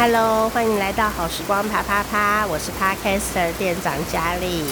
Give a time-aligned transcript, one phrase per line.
[0.00, 4.62] Hello，欢迎来到好时光啪啪啪，我是 Podcaster 店长佳丽。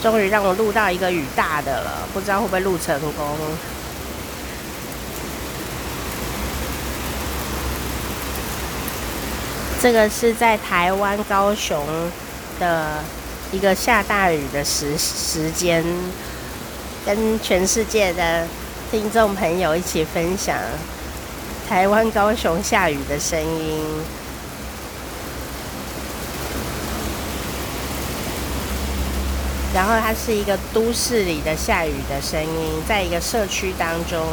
[0.00, 3.36] 终于让我录到一个雨大的了，不知道会不会录成功。
[9.82, 11.84] 这个是在台湾高雄
[12.60, 13.02] 的
[13.50, 15.84] 一个下大雨的时时间，
[17.04, 18.46] 跟全世界的
[18.92, 20.56] 听众朋友一起分享
[21.68, 23.82] 台湾高雄下雨的声音。
[29.76, 34.26] 然后它是一个都市里的下雨的声音，在一个社区当中，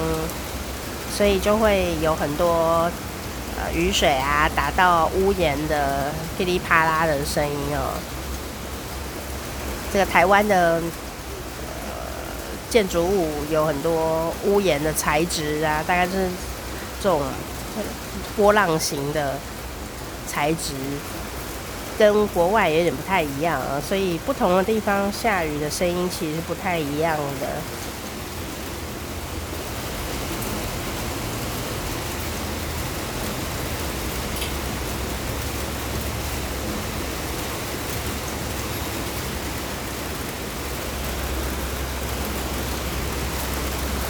[1.14, 2.90] 所以就会有很多
[3.58, 7.92] 呃雨水啊打到屋檐的噼里啪啦的声音哦。
[9.92, 11.92] 这个台湾的呃
[12.70, 16.30] 建筑物有很多屋檐的材质啊，大概是
[17.02, 17.22] 这种
[18.38, 19.38] 波浪形的
[20.26, 20.72] 材质。
[21.98, 27.48] 跟国外有点不太一样啊，所以不同的地方下雨的声音其实不太一样的。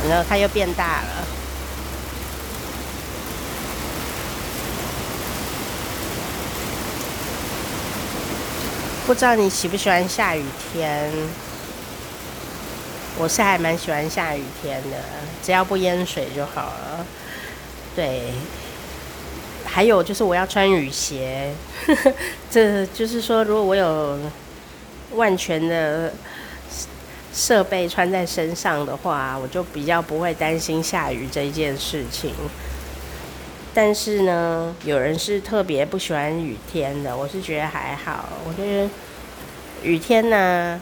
[0.10, 1.43] 然后它又变大了。
[9.06, 11.12] 不知道你喜不喜欢下雨天？
[13.20, 14.98] 我是还蛮喜欢下雨天的，
[15.44, 17.06] 只要不淹水就好了。
[17.96, 18.32] 对，
[19.66, 21.54] 还有就是我要穿雨鞋，
[22.50, 24.18] 这就是说，如果我有
[25.12, 26.14] 万全的
[27.34, 32.34] 设备穿在身上的话，我就比较不会担心下雨这一件事情。
[33.76, 38.30] 但是呢，有人是特别不喜欢雨天的，我是觉得还好。
[38.48, 38.88] 我觉得
[39.82, 40.80] 雨天呢，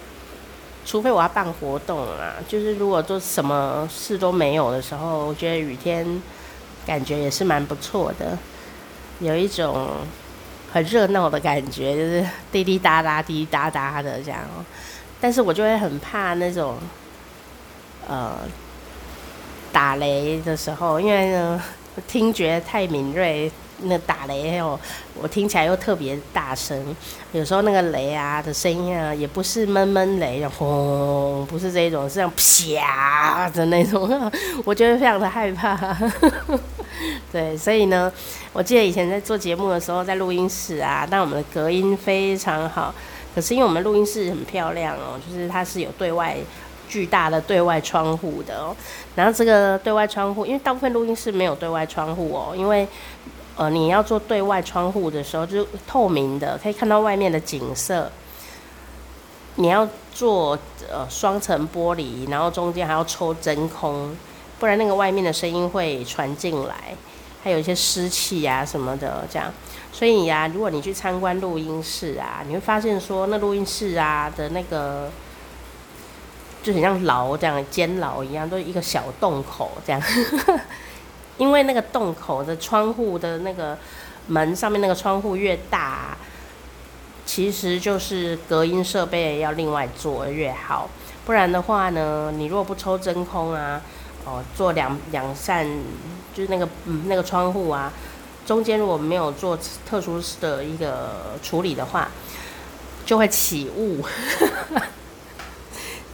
[0.86, 6.22] 除非我要办活动啊，就是如果做什么事都没有的时候，我觉得雨天
[6.86, 8.38] 感觉也是蛮不错的，
[9.22, 9.88] 有一种
[10.74, 14.42] 很热闹的感觉，就是滴滴答答、滴滴答答的这样。
[15.22, 16.78] 但是我就会很怕那种
[18.06, 18.38] 呃
[19.72, 21.64] 打雷的时候，因为呢。
[22.08, 23.52] 听觉太敏锐，
[23.84, 24.80] 那打雷哦，
[25.20, 26.96] 我听起来又特别大声。
[27.32, 34.32] 有时候那个雷啊的声音啊，也不是闷闷雷，轰，不是这种，是这样啪的那种，
[34.64, 35.98] 我觉得非常的害怕。
[37.32, 38.12] 对，所以呢，
[38.54, 42.94] 我记得以前在做节目的时候，在录音室啊，但我们的隔音非常好。
[43.34, 46.38] 可是因为我们录音室很漂亮哦，就是它是有对外。
[46.92, 48.76] 巨大的对外窗户的哦，
[49.16, 52.86] 然后这个对外窗户，因为大部分录音室没有对外窗户哦，因为
[53.56, 58.12] 呃你要做对外窗户的时候，就透明的，可以看到外面的景色。
[59.56, 60.60] 你要做
[60.92, 64.14] 呃双层玻璃，然后中间还要抽真空，
[64.60, 66.94] 不然那个外面的声音会传进来，
[67.42, 69.50] 还有一些湿气啊什么的这样。
[69.94, 75.10] 所以呀、如果你去参观录音室啊，你会发现说那录音室啊的那个。
[76.64, 80.02] 就很像牢这样，监牢一样，都一个小洞口这样。
[81.38, 83.76] 因为那个洞口的窗户的那个
[84.28, 86.16] 门上面那个窗户越大，
[87.26, 90.88] 其实就是隔音设备要另外做越好。
[91.26, 93.82] 不然的话呢，你如果不抽真空啊，
[94.26, 95.66] 哦，做两两扇，
[96.34, 97.92] 就是那个嗯那个窗户啊，
[98.46, 102.10] 中间如果没有做特殊的一个处理的话，
[103.04, 104.06] 就会起雾。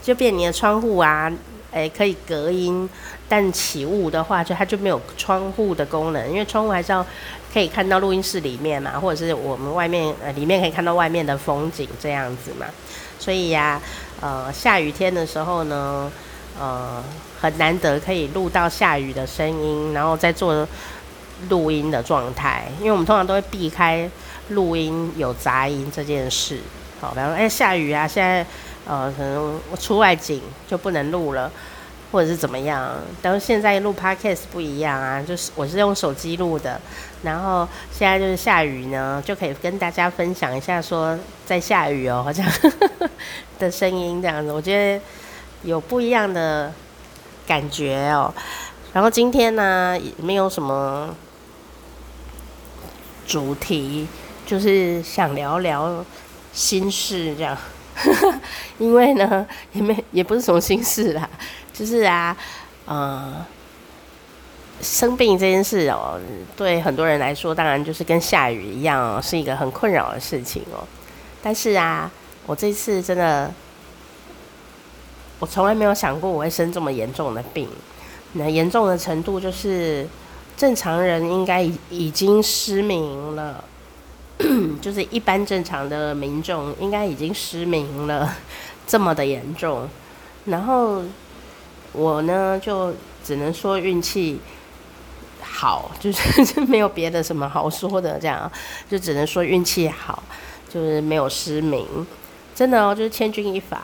[0.02, 1.30] 就变你的窗户啊，
[1.70, 2.88] 哎、欸，可以隔音，
[3.28, 7.04] 但起雾的话，就它就没有窗户的功能，因为窗户还是要
[7.52, 12.64] 可以看到录音室里面嘛，或者是我们外面呃里面可以看到外面的风景这样子嘛。
[13.18, 13.78] 所以呀、
[14.20, 16.10] 呃，下雨天的时候呢，
[16.58, 17.04] 呃，
[17.38, 20.66] 很难得可以录到下雨的声音，然后再做
[21.50, 24.08] 录音的状态，因为我们通常都会避开
[24.50, 26.58] 录音有杂音这件事。
[26.98, 28.46] 好，比方说，哎、下雨啊，现在。
[28.88, 31.52] 呃，可能我出外景就不能录了，
[32.10, 32.96] 或者是怎么样？
[33.20, 36.80] 但是现在录 Podcast 不一样啊，就是我是用手机录的，
[37.22, 42.50] 然后现在就是下雨呢，就可以跟大家分享一下说在下雨哦，这样
[43.60, 45.04] 的声音这样子，我觉得
[45.64, 46.72] 有不一样的
[47.46, 48.32] 感觉哦。
[48.94, 51.14] 然后今天呢，也没有什么
[53.26, 54.08] 主题，
[54.46, 56.02] 就是想聊聊
[56.54, 57.54] 心事这样。
[58.78, 61.28] 因为呢，也没也不是什么心事啦，
[61.72, 62.36] 就是啊，
[62.86, 63.44] 呃，
[64.80, 66.18] 生病这件事哦，
[66.56, 70.86] 对很多人来说，当然就是跟下雨一样哦，是一个很困扰的事情哦。
[71.42, 72.10] 但是啊，
[72.46, 73.52] 我这次真的，
[75.38, 77.68] 我从来没有想过我会生这么严重的病。
[78.34, 80.06] 那严重的程度就是，
[80.56, 83.64] 正常人应该已已经失明了，
[84.80, 88.36] 就是一般正常的民众应该已经失明了，
[88.86, 89.88] 这么的严重。
[90.46, 91.02] 然后
[91.92, 92.94] 我呢，就
[93.24, 94.40] 只能说运气。
[95.40, 98.50] 好，就是 没有别的什么好说的，这样
[98.88, 100.22] 就只能说运气好，
[100.68, 101.84] 就是没有失明，
[102.54, 103.82] 真的哦，就是千钧一发。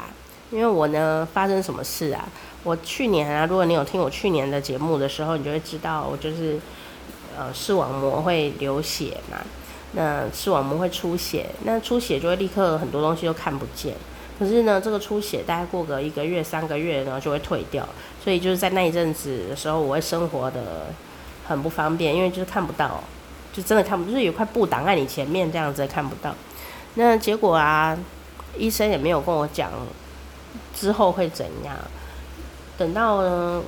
[0.53, 2.29] 因为我呢，发生什么事啊？
[2.63, 6.61] 我去年啊，如果你有听我去年的节目的时候，你就会知道，我就是
[7.37, 9.39] 呃视网膜会流血嘛，
[9.95, 13.95] 那视网膜会出血，那出血就会立刻很多东西都看不见。
[14.39, 17.89] 可是呢，这个出血大概过个一个月、三个月然后，就会退掉。
[18.23, 20.87] 所以就是在那一阵子的时候，我会生活的。
[21.47, 23.05] 很不方便，因为就是看不到，
[23.53, 26.35] 就真的看不，就是有块布挡在你前面这样子看不到。
[26.95, 27.95] 那结果啊，
[28.57, 29.71] 医生也没有跟我讲
[30.75, 31.77] 之后会怎样。
[32.79, 33.63] 等到呢，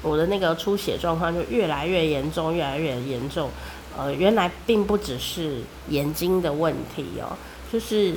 [0.00, 3.50] 我的那个出血状况就越来越严重，越来越严重。
[3.96, 7.36] 呃，原来并不只是眼睛的问题哦，
[7.72, 8.14] 就是。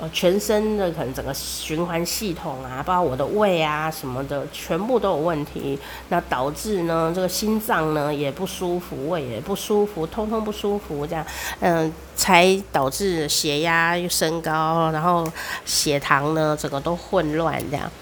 [0.00, 5.78] 呃，全身的可能整个循环系统啊，包括我的胃啊什么的，全部都有问题。
[6.08, 11.24] 那导致呢，这个心脏呢也不舒服，胃也不舒服，通通不舒服，这样，
[11.60, 15.30] 嗯、才导致血压又升高，然后
[15.66, 17.92] 血糖呢整个都混乱这样。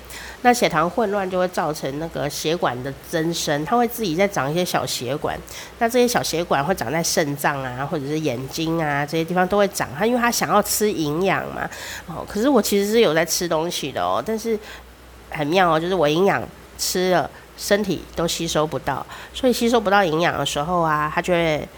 [0.43, 5.39] 那血糖混乱就会造成那个血管的增生，它会自己再长一些小血管。
[5.79, 9.87] 那这些小血管会长在肾脏啊，或者是眼睛啊这些地方都会长。
[9.99, 11.69] 它因为它想要吃营养嘛，
[12.07, 14.59] 哦，可是我其实是有在吃东西的哦，但是
[15.29, 16.43] 很妙哦，就是我营养
[16.79, 19.05] 吃了，身体都吸收不到，
[19.35, 21.69] 所以吸收不到营养的时候啊，它就会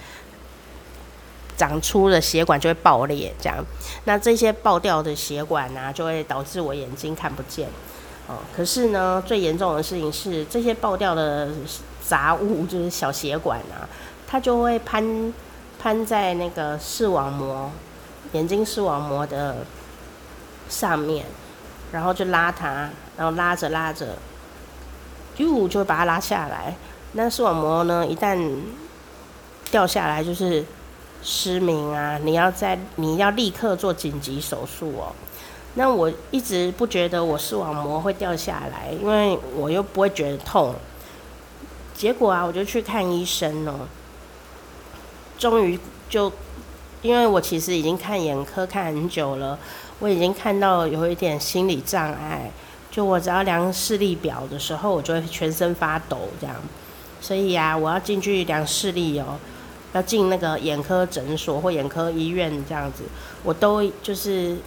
[1.56, 3.64] 长出的血管就会爆裂，这样。
[4.04, 7.68] 那这些爆掉的血管啊，就会导致我眼睛看不见。
[8.28, 11.48] 哦，可是呢，最严重的事情是这些爆掉的
[12.00, 13.88] 杂物，就是小血管啊，
[14.26, 15.32] 它就会攀
[15.80, 17.70] 攀在那个视网膜，
[18.32, 19.66] 眼睛视网膜的
[20.68, 21.26] 上面，
[21.90, 24.16] 然后就拉它，然后拉着拉着，
[25.34, 26.74] 就就会把它拉下来。
[27.14, 28.38] 那视网膜呢，一旦
[29.70, 30.64] 掉下来，就是
[31.22, 32.18] 失明啊！
[32.22, 35.12] 你要在你要立刻做紧急手术哦。
[35.74, 40.74] 那我一直不觉得我视网膜会掉下来，因为我又不会觉得痛。
[41.94, 43.88] 结果啊，我就去看医生哦。
[45.38, 45.78] 终于
[46.10, 46.30] 就，
[47.00, 49.58] 因为我其实已经看眼科看很久了，
[49.98, 52.50] 我已经看到有一点心理障碍。
[52.90, 56.54] 就我只要量视力表的时候，我就会全身发抖这样。
[57.18, 59.38] 所以啊，我要进去量视力哦，
[59.94, 63.04] 要进那个眼科诊所或眼科医院这样子，
[63.42, 64.58] 我都就是。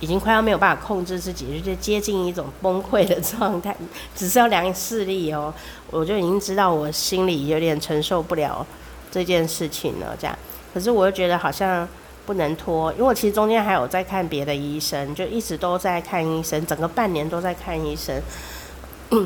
[0.00, 3.76] 已经快要没有办法控制自己，就接近一种崩溃的状态。
[4.16, 5.52] 只是要量视力哦，
[5.90, 8.66] 我就已经知道我心里有点承受不了
[9.10, 10.16] 这件事情了。
[10.18, 10.38] 这样，
[10.72, 11.86] 可是我又觉得好像
[12.24, 18.20] 不能拖，因为我其实中间还有在看别的医生，就一直都在看医生，整个半年都在看医生。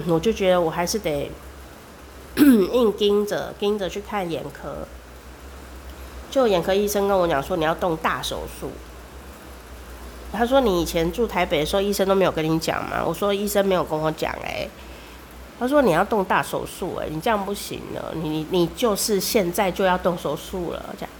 [0.08, 1.30] 我就觉得我还是得
[2.36, 4.88] 硬盯着，盯着去看眼科。
[6.30, 8.72] 就眼科医生跟我讲说，你要动大手术。
[10.36, 14.68] 他说：“你以前住台北的时候，医生都没有跟你讲吗？”我说：“医生没有跟我讲。”哎，
[15.58, 21.10] 他说：“你要动大手术，哎，你这样不行了，你你你就是现在就要动手术了。”这样，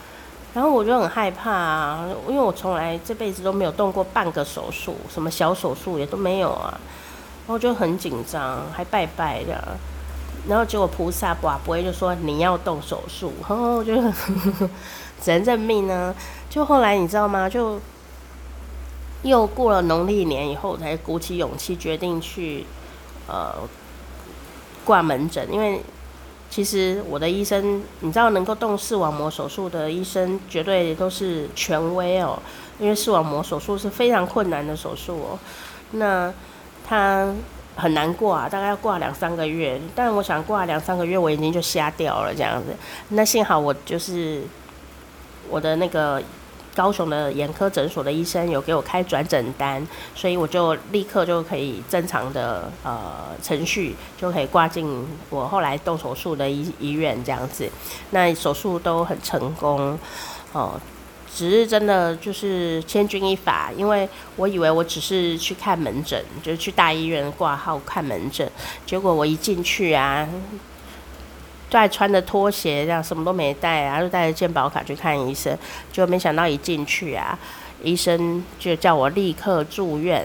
[0.53, 6.79] 然后我就很害怕啊，因为我从来这辈子都没有动过半个手术，什么小手术也都没有啊，
[7.47, 9.77] 然后就很紧张，还拜拜的，
[10.49, 13.95] 然后结果菩萨不不会就说你要动手术，然后我就
[15.23, 16.15] 只能认命呢。
[16.51, 17.49] 就后来你知道吗？
[17.49, 17.81] 就。
[19.25, 22.67] 又过了农历年以后，才鼓起勇气决定去，
[23.27, 23.55] 呃，
[24.85, 25.51] 挂门诊。
[25.51, 25.81] 因为
[26.51, 32.39] 其实我的医生，你知道，能够动视网膜手术的医生，绝对都是权威哦。
[32.79, 35.39] 因为视网膜手术是非常困难的手术哦。
[35.93, 36.31] 那
[36.87, 37.33] 他
[37.77, 39.81] 很难挂，大概要挂两三个月。
[39.95, 42.77] 但我想挂两三个月，我眼睛就瞎掉了这样子。
[43.09, 44.43] 那幸好我就是
[45.49, 46.23] 我的那个。
[46.75, 57.71] 高雄的眼科诊所的医生有给我开转诊单，所以我就立刻就可以正常的呃程序就可以挂进我后来动手术的医医院这样子。
[58.11, 59.99] 那手术都很成功
[60.53, 60.79] 哦，
[61.33, 68.51] 只是真的就是千钧一发，因为我以为我只是去看门诊，就是去大医院挂号看门诊，
[68.85, 70.29] 结果我一进去啊，
[71.75, 75.59] 带穿着拖鞋，这样什么都没带啊，就带着健保卡去看医生，
[75.91, 77.37] 就没想到一进去啊，
[77.83, 80.25] 医生就叫我立刻住院，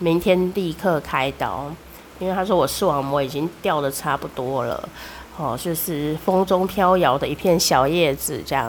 [0.00, 1.70] 明天立刻开刀，
[2.18, 4.88] 因为他说我视网膜已经掉的差不多了，
[5.36, 8.66] 哦，就是风中飘摇的一片小叶子这样，